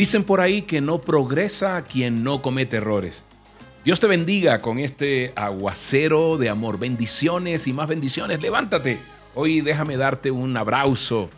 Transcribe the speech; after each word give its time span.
Dicen 0.00 0.24
por 0.24 0.40
ahí 0.40 0.62
que 0.62 0.80
no 0.80 1.02
progresa 1.02 1.82
quien 1.82 2.24
no 2.24 2.40
comete 2.40 2.78
errores. 2.78 3.22
Dios 3.84 4.00
te 4.00 4.06
bendiga 4.06 4.62
con 4.62 4.78
este 4.78 5.30
aguacero 5.36 6.38
de 6.38 6.48
amor. 6.48 6.78
Bendiciones 6.78 7.66
y 7.66 7.74
más 7.74 7.86
bendiciones. 7.86 8.40
Levántate. 8.40 8.96
Hoy 9.34 9.60
déjame 9.60 9.98
darte 9.98 10.30
un 10.30 10.56
abrazo. 10.56 11.28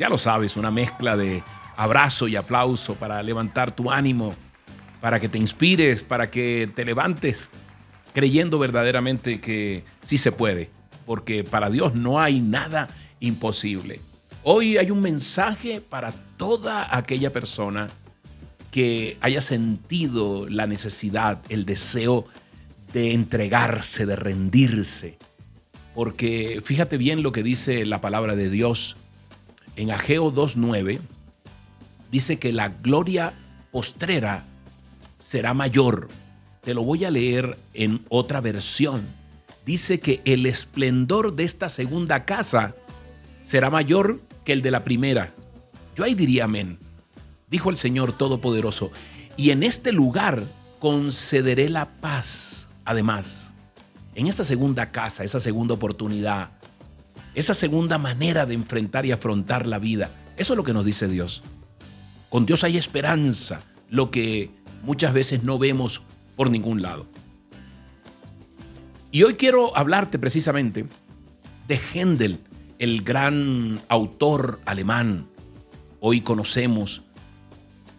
Ya 0.00 0.08
lo 0.08 0.18
sabes, 0.18 0.56
una 0.56 0.72
mezcla 0.72 1.16
de 1.16 1.44
abrazo 1.76 2.26
y 2.26 2.34
aplauso 2.34 2.96
para 2.96 3.22
levantar 3.22 3.70
tu 3.70 3.88
ánimo, 3.88 4.34
para 5.00 5.20
que 5.20 5.28
te 5.28 5.38
inspires, 5.38 6.02
para 6.02 6.28
que 6.28 6.68
te 6.74 6.84
levantes 6.84 7.48
creyendo 8.14 8.58
verdaderamente 8.58 9.40
que 9.40 9.84
sí 10.02 10.18
se 10.18 10.32
puede, 10.32 10.70
porque 11.06 11.44
para 11.44 11.70
Dios 11.70 11.94
no 11.94 12.18
hay 12.18 12.40
nada 12.40 12.88
imposible. 13.20 14.00
Hoy 14.42 14.76
hay 14.76 14.90
un 14.90 15.02
mensaje 15.02 15.80
para 15.80 16.10
toda 16.36 16.96
aquella 16.96 17.32
persona 17.32 17.86
que 18.78 19.18
haya 19.22 19.40
sentido 19.40 20.48
la 20.48 20.68
necesidad, 20.68 21.42
el 21.48 21.66
deseo 21.66 22.28
de 22.92 23.12
entregarse, 23.12 24.06
de 24.06 24.14
rendirse. 24.14 25.18
Porque 25.96 26.62
fíjate 26.64 26.96
bien 26.96 27.24
lo 27.24 27.32
que 27.32 27.42
dice 27.42 27.84
la 27.84 28.00
palabra 28.00 28.36
de 28.36 28.48
Dios 28.48 28.94
en 29.74 29.90
Ageo 29.90 30.32
2.9. 30.32 31.00
Dice 32.12 32.38
que 32.38 32.52
la 32.52 32.68
gloria 32.68 33.32
postrera 33.72 34.44
será 35.18 35.54
mayor. 35.54 36.06
Te 36.62 36.72
lo 36.72 36.84
voy 36.84 37.04
a 37.04 37.10
leer 37.10 37.58
en 37.74 38.04
otra 38.10 38.40
versión. 38.40 39.04
Dice 39.66 39.98
que 39.98 40.20
el 40.24 40.46
esplendor 40.46 41.34
de 41.34 41.42
esta 41.42 41.68
segunda 41.68 42.24
casa 42.24 42.76
será 43.42 43.70
mayor 43.70 44.20
que 44.44 44.52
el 44.52 44.62
de 44.62 44.70
la 44.70 44.84
primera. 44.84 45.34
Yo 45.96 46.04
ahí 46.04 46.14
diría 46.14 46.44
amén 46.44 46.78
dijo 47.50 47.70
el 47.70 47.76
Señor 47.76 48.12
Todopoderoso, 48.12 48.90
y 49.36 49.50
en 49.50 49.62
este 49.62 49.92
lugar 49.92 50.42
concederé 50.78 51.68
la 51.68 51.86
paz. 51.86 52.68
Además, 52.84 53.52
en 54.14 54.26
esta 54.26 54.44
segunda 54.44 54.90
casa, 54.90 55.24
esa 55.24 55.40
segunda 55.40 55.74
oportunidad, 55.74 56.50
esa 57.34 57.54
segunda 57.54 57.98
manera 57.98 58.46
de 58.46 58.54
enfrentar 58.54 59.06
y 59.06 59.12
afrontar 59.12 59.66
la 59.66 59.78
vida, 59.78 60.10
eso 60.36 60.52
es 60.52 60.56
lo 60.56 60.64
que 60.64 60.72
nos 60.72 60.84
dice 60.84 61.08
Dios. 61.08 61.42
Con 62.28 62.46
Dios 62.46 62.64
hay 62.64 62.76
esperanza, 62.76 63.60
lo 63.88 64.10
que 64.10 64.50
muchas 64.82 65.12
veces 65.12 65.44
no 65.44 65.58
vemos 65.58 66.02
por 66.36 66.50
ningún 66.50 66.82
lado. 66.82 67.06
Y 69.10 69.22
hoy 69.22 69.34
quiero 69.34 69.76
hablarte 69.76 70.18
precisamente 70.18 70.86
de 71.66 71.80
Händel, 71.94 72.38
el 72.78 73.02
gran 73.02 73.80
autor 73.88 74.60
alemán. 74.66 75.26
Hoy 76.00 76.20
conocemos 76.20 77.02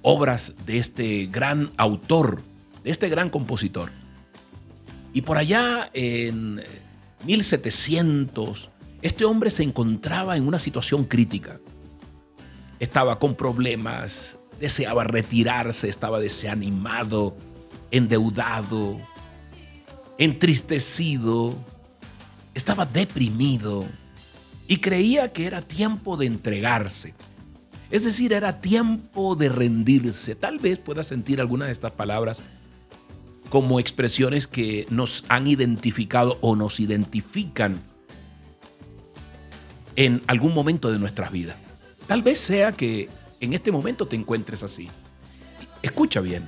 obras 0.02 0.54
de 0.66 0.78
este 0.78 1.28
gran 1.28 1.70
autor, 1.78 2.42
de 2.84 2.92
este 2.92 3.10
gran 3.10 3.30
compositor. 3.30 3.92
Y 5.14 5.22
por 5.22 5.38
allá 5.38 5.90
en 5.94 6.62
1700, 7.26 8.70
este 9.02 9.26
hombre 9.26 9.50
se 9.50 9.64
encontraba 9.64 10.38
en 10.38 10.48
una 10.48 10.60
situación 10.60 11.06
crítica. 11.06 11.60
Estaba 12.80 13.20
con 13.20 13.36
problemas, 13.36 14.38
deseaba 14.60 15.04
retirarse, 15.04 15.90
estaba 15.90 16.20
desanimado, 16.20 17.36
endeudado, 17.92 19.00
entristecido, 20.18 21.56
estaba 22.54 22.86
deprimido 22.86 23.86
y 24.68 24.78
creía 24.78 25.30
que 25.34 25.46
era 25.46 25.62
tiempo 25.62 26.16
de 26.18 26.28
entregarse 26.28 27.14
es 27.92 28.04
decir, 28.04 28.34
era 28.34 28.62
tiempo 28.62 29.36
de 29.36 29.50
rendirse. 29.50 30.36
Tal 30.36 30.60
vez 30.60 30.78
pueda 30.78 31.04
sentir 31.04 31.42
alguna 31.42 31.66
de 31.66 31.72
estas 31.72 31.92
palabras 31.92 32.42
como 33.50 33.80
expresiones 33.80 34.46
que 34.46 34.86
nos 34.90 35.26
han 35.28 35.48
identificado 35.48 36.38
o 36.42 36.56
nos 36.56 36.80
identifican 36.80 37.82
en 39.96 40.22
algún 40.28 40.54
momento 40.54 40.92
de 40.92 41.00
nuestras 41.00 41.32
vidas. 41.32 41.56
Tal 42.06 42.22
vez 42.22 42.40
sea 42.40 42.72
que 42.72 43.10
en 43.40 43.54
este 43.54 43.72
momento 43.72 44.08
te 44.08 44.16
encuentres 44.16 44.62
así. 44.62 44.88
Escucha 45.82 46.22
bien. 46.22 46.48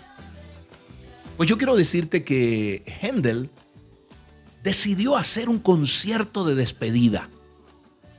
Pues 1.37 1.49
yo 1.49 1.57
quiero 1.57 1.75
decirte 1.75 2.23
que 2.23 2.83
Händel 3.01 3.49
decidió 4.63 5.17
hacer 5.17 5.49
un 5.49 5.57
concierto 5.57 6.45
de 6.45 6.53
despedida. 6.53 7.29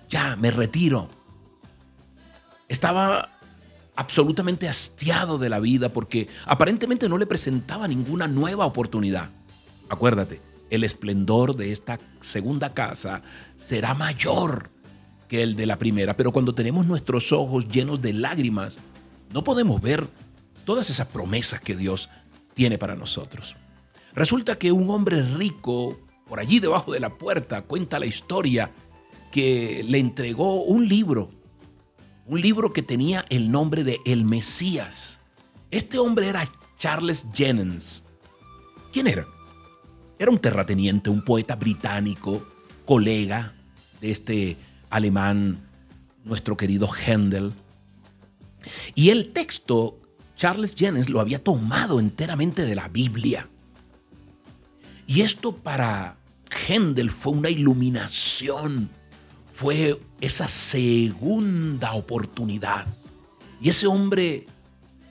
Ya, 0.09 0.35
me 0.37 0.51
retiro 0.51 1.09
estaba 2.73 3.29
absolutamente 3.97 4.67
hastiado 4.67 5.39
de 5.39 5.51
la 5.51 5.61
vida 5.61 5.91
porque 5.91 6.27
aparentemente 6.47 7.07
no 7.07 7.19
le 7.19 7.27
presentaba 7.27 7.87
ninguna 7.87 8.29
nueva 8.29 8.65
oportunidad. 8.65 9.29
Acuérdate, 9.91 10.41
el 10.71 10.83
esplendor 10.83 11.55
de 11.55 11.71
esta 11.71 11.99
segunda 12.23 12.73
casa 12.73 13.21
será 13.57 13.93
mayor 13.93 14.71
que 15.29 15.43
el 15.43 15.55
de 15.55 15.67
la 15.67 15.77
primera, 15.77 16.17
pero 16.17 16.33
cuando 16.33 16.55
tenemos 16.55 16.87
nuestros 16.87 17.31
ojos 17.33 17.69
llenos 17.69 18.01
de 18.01 18.15
lágrimas, 18.15 18.79
no 19.35 19.45
podemos 19.45 19.83
ver 19.83 20.07
todas 20.65 20.89
esas 20.89 21.09
promesas 21.09 21.61
que 21.61 21.77
Dios 21.77 22.09
tiene 22.55 22.79
para 22.79 22.97
nosotros. 22.97 23.55
Resulta 24.15 24.57
que 24.57 24.73
un 24.73 24.89
hombre 24.89 25.23
rico, 25.23 26.01
por 26.27 26.41
allí 26.41 26.59
debajo 26.59 26.93
de 26.93 27.01
la 27.01 27.19
puerta, 27.19 27.63
cuenta 27.63 27.99
la 27.99 28.07
historia 28.07 28.71
que 29.31 29.85
le 29.87 29.99
entregó 29.99 30.63
un 30.63 30.89
libro 30.89 31.29
un 32.27 32.41
libro 32.41 32.73
que 32.73 32.83
tenía 32.83 33.25
el 33.31 33.51
nombre 33.51 33.85
de 33.85 34.01
El 34.05 34.25
Mesías. 34.25 35.19
Este 35.71 35.99
hombre 35.99 36.29
era 36.29 36.51
Charles 36.79 37.27
Jennings. 37.35 38.03
¿Quién 38.93 39.07
era? 39.07 39.27
Era 40.19 40.31
un 40.31 40.39
terrateniente, 40.39 41.11
un 41.11 41.25
poeta 41.25 41.57
británico, 41.57 42.47
colega 42.85 43.53
de 44.01 44.11
este 44.11 44.57
alemán, 44.91 45.59
nuestro 46.25 46.57
querido 46.57 46.89
Händel. 46.89 47.53
Y 48.95 49.11
el 49.11 49.33
texto, 49.33 49.99
Charles 50.37 50.75
Jennings 50.77 51.09
lo 51.09 51.21
había 51.21 51.43
tomado 51.43 51.99
enteramente 51.99 52.65
de 52.65 52.77
la 52.77 52.89
Biblia. 52.89 53.49
Y 55.07 55.23
esto 55.23 55.57
para 55.57 56.17
Händel 56.69 57.11
fue 57.11 57.33
una 57.33 57.51
iluminación 57.51 58.89
fue 59.63 59.97
esa 60.21 60.49
segunda 60.49 61.93
oportunidad. 61.93 62.85
Y 63.61 63.69
ese 63.69 63.87
hombre 63.87 64.49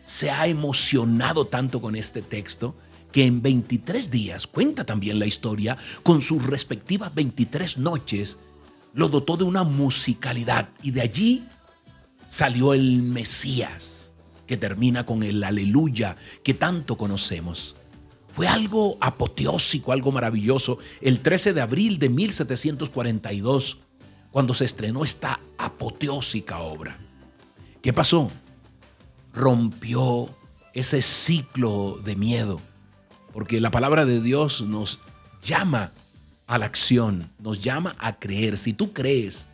se 0.04 0.30
ha 0.30 0.46
emocionado 0.46 1.48
tanto 1.48 1.80
con 1.80 1.96
este 1.96 2.22
texto 2.22 2.76
que 3.14 3.26
en 3.26 3.42
23 3.42 4.12
días, 4.12 4.48
cuenta 4.48 4.86
también 4.86 5.20
la 5.20 5.26
historia, 5.26 5.78
con 6.04 6.20
sus 6.20 6.46
respectivas 6.46 7.16
23 7.16 7.78
noches, 7.78 8.40
lo 8.94 9.08
dotó 9.08 9.38
de 9.38 9.46
una 9.46 9.64
musicalidad 9.64 10.68
y 10.84 10.92
de 10.92 11.00
allí 11.00 11.46
salió 12.28 12.74
el 12.74 13.04
Mesías, 13.04 14.12
que 14.48 14.58
termina 14.58 15.06
con 15.06 15.24
el 15.24 15.42
aleluya 15.46 16.18
que 16.44 16.56
tanto 16.56 16.98
conocemos. 16.98 17.76
Fue 18.28 18.50
algo 18.50 18.98
apoteósico, 19.00 19.94
algo 19.94 20.12
maravilloso. 20.12 20.78
El 21.00 21.22
13 21.22 21.54
de 21.54 21.62
abril 21.62 22.00
de 22.00 22.10
1742, 22.10 23.80
cuando 24.32 24.54
se 24.54 24.66
estrenó 24.66 25.04
esta 25.04 25.40
apoteósica 25.58 26.60
obra. 26.60 26.98
¿Qué 27.82 27.94
pasó? 27.94 28.32
Rompió 29.34 30.30
ese 30.74 31.02
ciclo 31.02 32.00
de 32.04 32.16
miedo, 32.16 32.62
porque 33.34 33.60
la 33.60 33.72
palabra 33.72 34.06
de 34.06 34.22
Dios 34.22 34.62
nos 34.62 35.00
llama 35.44 35.92
a 36.48 36.58
la 36.58 36.66
acción, 36.66 37.30
nos 37.40 37.62
llama 37.62 37.96
a 38.00 38.20
creer. 38.20 38.58
Si 38.58 38.74
tú 38.74 38.94
crees 38.94 39.48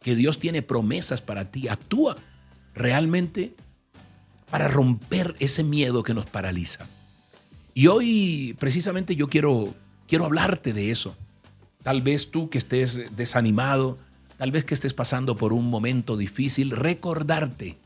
que 0.00 0.14
Dios 0.14 0.38
tiene 0.38 0.62
promesas 0.62 1.20
para 1.20 1.46
ti, 1.46 1.68
actúa 1.68 2.16
realmente 2.74 3.54
para 4.50 4.68
romper 4.68 5.34
ese 5.38 5.64
miedo 5.64 6.02
que 6.02 6.14
nos 6.14 6.26
paraliza. 6.26 6.86
Y 7.74 7.88
hoy 7.88 8.56
precisamente 8.58 9.16
yo 9.16 9.28
quiero, 9.28 9.74
quiero 10.06 10.24
hablarte 10.24 10.72
de 10.72 10.90
eso. 10.90 11.16
Tal 11.82 12.02
vez 12.02 12.30
tú 12.30 12.48
que 12.48 12.58
estés 12.58 13.16
desanimado, 13.16 13.96
tal 14.38 14.50
vez 14.50 14.64
que 14.64 14.74
estés 14.74 14.94
pasando 14.94 15.36
por 15.36 15.52
un 15.52 15.68
momento 15.70 16.16
difícil, 16.16 16.70
recordarte 16.70 17.78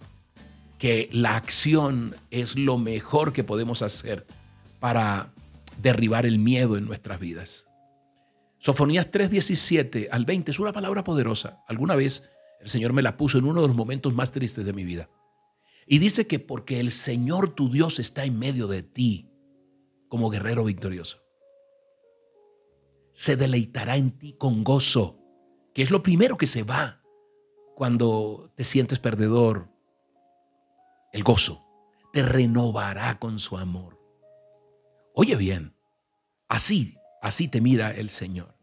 que 0.78 1.08
la 1.12 1.36
acción 1.36 2.16
es 2.30 2.56
lo 2.56 2.78
mejor 2.78 3.32
que 3.32 3.44
podemos 3.44 3.82
hacer 3.82 4.26
para 4.80 5.32
derribar 5.82 6.26
el 6.26 6.38
miedo 6.38 6.76
en 6.76 6.86
nuestras 6.86 7.20
vidas. 7.20 7.66
Sofonías 8.58 9.10
3:17 9.10 10.08
al 10.10 10.24
20 10.24 10.50
es 10.50 10.58
una 10.58 10.72
palabra 10.72 11.04
poderosa. 11.04 11.62
Alguna 11.66 11.94
vez 11.94 12.28
el 12.60 12.68
Señor 12.68 12.92
me 12.92 13.02
la 13.02 13.16
puso 13.16 13.38
en 13.38 13.44
uno 13.44 13.62
de 13.62 13.68
los 13.68 13.76
momentos 13.76 14.14
más 14.14 14.32
tristes 14.32 14.64
de 14.64 14.72
mi 14.72 14.84
vida. 14.84 15.08
Y 15.86 15.98
dice 15.98 16.26
que 16.26 16.38
porque 16.38 16.80
el 16.80 16.90
Señor 16.90 17.54
tu 17.54 17.70
Dios 17.70 17.98
está 17.98 18.24
en 18.24 18.38
medio 18.38 18.66
de 18.66 18.82
ti 18.82 19.30
como 20.08 20.30
guerrero 20.30 20.64
victorioso, 20.64 21.18
se 23.12 23.36
deleitará 23.36 23.96
en 23.96 24.10
ti 24.12 24.34
con 24.38 24.64
gozo 24.64 25.19
que 25.74 25.82
es 25.82 25.90
lo 25.90 26.02
primero 26.02 26.36
que 26.36 26.46
se 26.46 26.62
va 26.62 27.02
cuando 27.74 28.50
te 28.56 28.64
sientes 28.64 28.98
perdedor, 28.98 29.68
el 31.12 31.22
gozo. 31.22 31.66
te 32.12 32.24
renovará 32.24 33.20
con 33.20 33.38
su 33.38 33.56
amor. 33.56 33.96
Oye 35.14 35.36
bien, 35.36 35.76
así, 36.48 36.98
así 37.22 37.46
te 37.46 37.60
mira 37.60 37.92
el 37.92 38.10
Señor. 38.10 38.56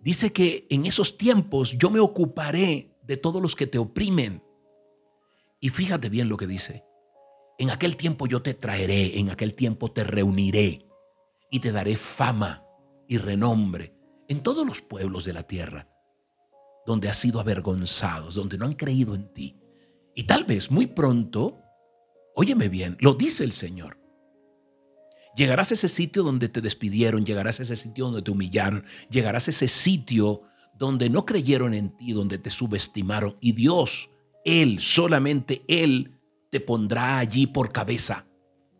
Dice 0.00 0.32
que 0.32 0.66
en 0.70 0.86
esos 0.86 1.18
tiempos 1.18 1.76
yo 1.76 1.90
me 1.90 1.98
ocuparé 1.98 2.96
de 3.02 3.16
todos 3.16 3.42
los 3.42 3.56
que 3.56 3.66
te 3.66 3.78
oprimen. 3.78 4.42
Y 5.58 5.70
fíjate 5.70 6.08
bien 6.08 6.28
lo 6.28 6.36
que 6.36 6.46
dice. 6.46 6.84
En 7.58 7.70
aquel 7.70 7.96
tiempo 7.96 8.26
yo 8.26 8.40
te 8.40 8.54
traeré, 8.54 9.18
en 9.18 9.30
aquel 9.30 9.54
tiempo 9.54 9.90
te 9.90 10.04
reuniré 10.04 10.86
y 11.50 11.60
te 11.60 11.72
daré 11.72 11.96
fama 11.96 12.64
y 13.08 13.18
renombre 13.18 14.01
en 14.32 14.42
todos 14.42 14.66
los 14.66 14.80
pueblos 14.80 15.26
de 15.26 15.34
la 15.34 15.42
tierra, 15.42 15.88
donde 16.86 17.10
has 17.10 17.18
sido 17.18 17.38
avergonzados, 17.38 18.34
donde 18.34 18.56
no 18.56 18.64
han 18.64 18.72
creído 18.72 19.14
en 19.14 19.32
ti. 19.32 19.60
Y 20.14 20.24
tal 20.24 20.44
vez 20.44 20.70
muy 20.70 20.86
pronto, 20.86 21.60
óyeme 22.34 22.70
bien, 22.70 22.96
lo 23.00 23.12
dice 23.12 23.44
el 23.44 23.52
Señor. 23.52 23.98
Llegarás 25.36 25.70
a 25.70 25.74
ese 25.74 25.88
sitio 25.88 26.22
donde 26.22 26.48
te 26.48 26.62
despidieron, 26.62 27.26
llegarás 27.26 27.60
a 27.60 27.62
ese 27.62 27.76
sitio 27.76 28.06
donde 28.06 28.22
te 28.22 28.30
humillaron, 28.30 28.84
llegarás 29.10 29.48
a 29.48 29.50
ese 29.50 29.68
sitio 29.68 30.42
donde 30.78 31.10
no 31.10 31.26
creyeron 31.26 31.74
en 31.74 31.94
ti, 31.96 32.12
donde 32.12 32.38
te 32.38 32.48
subestimaron. 32.48 33.36
Y 33.38 33.52
Dios, 33.52 34.10
Él, 34.46 34.80
solamente 34.80 35.62
Él, 35.68 36.18
te 36.50 36.60
pondrá 36.60 37.18
allí 37.18 37.46
por 37.46 37.70
cabeza, 37.70 38.26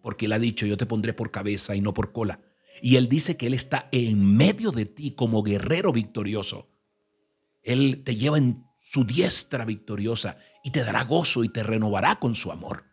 porque 0.02 0.24
Él 0.24 0.32
ha 0.32 0.38
dicho, 0.38 0.64
yo 0.64 0.78
te 0.78 0.86
pondré 0.86 1.12
por 1.12 1.30
cabeza 1.30 1.76
y 1.76 1.82
no 1.82 1.92
por 1.92 2.10
cola. 2.10 2.40
Y 2.84 2.96
Él 2.96 3.08
dice 3.08 3.36
que 3.36 3.46
Él 3.46 3.54
está 3.54 3.88
en 3.92 4.36
medio 4.36 4.72
de 4.72 4.86
ti 4.86 5.12
como 5.12 5.44
guerrero 5.44 5.92
victorioso. 5.92 6.68
Él 7.62 8.02
te 8.04 8.16
lleva 8.16 8.38
en 8.38 8.66
su 8.84 9.04
diestra 9.04 9.64
victoriosa 9.64 10.36
y 10.64 10.72
te 10.72 10.82
dará 10.82 11.04
gozo 11.04 11.44
y 11.44 11.48
te 11.48 11.62
renovará 11.62 12.16
con 12.16 12.34
su 12.34 12.50
amor. 12.50 12.84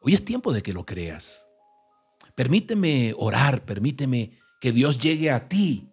Hoy 0.00 0.14
es 0.14 0.24
tiempo 0.24 0.54
de 0.54 0.62
que 0.62 0.72
lo 0.72 0.86
creas. 0.86 1.46
Permíteme 2.34 3.14
orar, 3.18 3.66
permíteme 3.66 4.38
que 4.58 4.72
Dios 4.72 4.98
llegue 4.98 5.30
a 5.30 5.50
ti 5.50 5.92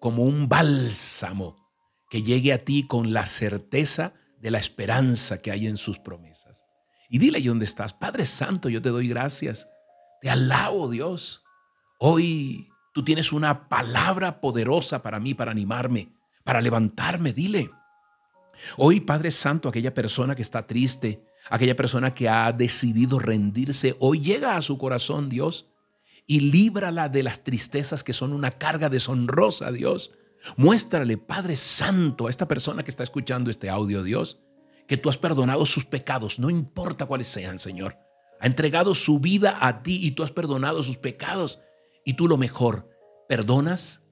como 0.00 0.24
un 0.24 0.48
bálsamo, 0.48 1.70
que 2.10 2.22
llegue 2.22 2.52
a 2.52 2.64
ti 2.64 2.84
con 2.88 3.12
la 3.12 3.26
certeza 3.26 4.14
de 4.40 4.50
la 4.50 4.58
esperanza 4.58 5.38
que 5.38 5.52
hay 5.52 5.68
en 5.68 5.76
sus 5.76 6.00
promesas. 6.00 6.64
Y 7.08 7.18
dile 7.18 7.38
ahí 7.38 7.46
dónde 7.46 7.64
estás. 7.64 7.92
Padre 7.92 8.26
Santo, 8.26 8.68
yo 8.68 8.82
te 8.82 8.88
doy 8.88 9.06
gracias. 9.06 9.68
Te 10.20 10.28
alabo, 10.28 10.90
Dios. 10.90 11.44
Hoy 11.98 12.70
tú 12.94 13.04
tienes 13.04 13.32
una 13.32 13.68
palabra 13.68 14.40
poderosa 14.40 15.02
para 15.02 15.18
mí, 15.18 15.34
para 15.34 15.50
animarme, 15.50 16.12
para 16.44 16.60
levantarme. 16.60 17.32
Dile. 17.32 17.70
Hoy, 18.76 19.00
Padre 19.00 19.32
Santo, 19.32 19.68
aquella 19.68 19.94
persona 19.94 20.36
que 20.36 20.42
está 20.42 20.66
triste, 20.66 21.24
aquella 21.50 21.74
persona 21.74 22.14
que 22.14 22.28
ha 22.28 22.52
decidido 22.52 23.18
rendirse, 23.18 23.96
hoy 23.98 24.20
llega 24.20 24.56
a 24.56 24.62
su 24.62 24.78
corazón, 24.78 25.28
Dios, 25.28 25.70
y 26.26 26.40
líbrala 26.40 27.08
de 27.08 27.24
las 27.24 27.42
tristezas 27.42 28.04
que 28.04 28.12
son 28.12 28.32
una 28.32 28.52
carga 28.52 28.88
deshonrosa, 28.88 29.72
Dios. 29.72 30.12
Muéstrale, 30.56 31.16
Padre 31.18 31.56
Santo, 31.56 32.28
a 32.28 32.30
esta 32.30 32.46
persona 32.46 32.84
que 32.84 32.90
está 32.90 33.02
escuchando 33.02 33.50
este 33.50 33.70
audio, 33.70 34.04
Dios, 34.04 34.38
que 34.86 34.96
tú 34.96 35.08
has 35.08 35.18
perdonado 35.18 35.66
sus 35.66 35.84
pecados, 35.84 36.38
no 36.38 36.48
importa 36.48 37.06
cuáles 37.06 37.26
sean, 37.26 37.58
Señor. 37.58 37.98
Ha 38.40 38.46
entregado 38.46 38.94
su 38.94 39.18
vida 39.18 39.58
a 39.60 39.82
ti 39.82 39.98
y 40.06 40.12
tú 40.12 40.22
has 40.22 40.30
perdonado 40.30 40.82
sus 40.84 40.96
pecados. 40.96 41.58
Y 42.08 42.14
tú 42.14 42.26
lo 42.26 42.38
mejor, 42.38 42.88
perdonas 43.28 44.02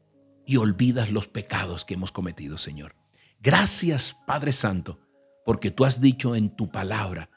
y 0.45 0.59
olvidas 0.59 1.11
los 1.11 1.29
pecados 1.29 1.87
que 1.87 1.95
hemos 1.95 2.13
cometido, 2.13 2.59
Señor. 2.59 2.95
Gracias, 3.41 4.15
Padre 4.27 4.53
Santo, 4.53 5.01
porque 5.47 5.71
tú 5.71 5.87
has 5.87 5.99
dicho 5.99 6.37
en 6.37 6.55
tu 6.55 6.71
palabra 6.71 7.31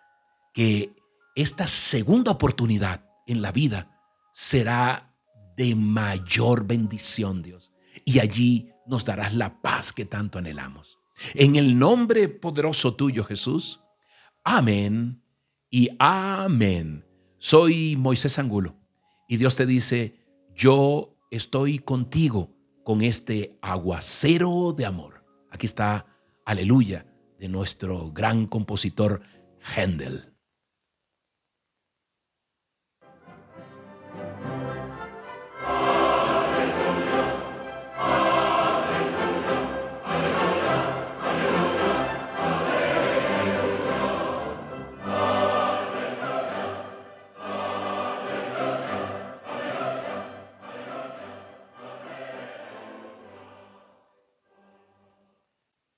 que 0.54 0.98
esta 1.34 1.66
segunda 1.66 2.34
oportunidad 2.34 3.06
en 3.26 3.42
la 3.42 3.54
vida 3.54 4.02
será 4.34 5.16
de 5.56 5.76
mayor 5.76 6.68
bendición, 6.68 7.42
Dios. 7.42 7.72
Y 8.04 8.20
allí 8.20 8.70
nos 8.86 9.06
darás 9.06 9.34
la 9.34 9.62
paz 9.62 9.94
que 9.94 10.04
tanto 10.04 10.40
anhelamos. 10.40 11.00
En 11.36 11.56
el 11.56 11.80
nombre 11.80 12.28
poderoso 12.28 12.96
tuyo, 12.96 13.24
Jesús. 13.24 13.80
Amén 14.44 15.24
y 15.70 15.88
amén. 16.00 17.06
Soy 17.38 17.96
Moisés 17.96 18.38
Angulo 18.38 18.76
y 19.26 19.38
Dios 19.38 19.56
te 19.56 19.66
dice, 19.66 20.19
yo 20.60 21.16
estoy 21.32 21.80
contigo 21.80 22.50
con 22.84 23.02
este 23.02 23.58
aguacero 23.62 24.74
de 24.74 24.86
amor. 24.86 25.24
Aquí 25.52 25.66
está, 25.66 26.06
aleluya, 26.46 27.06
de 27.40 27.48
nuestro 27.48 28.12
gran 28.12 28.46
compositor 28.46 29.22
Händel. 29.62 30.34